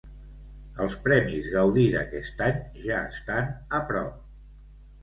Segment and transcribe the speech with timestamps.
[0.85, 2.59] Els Premis Gaudí d'aquest any
[2.89, 4.19] ja estan a prop.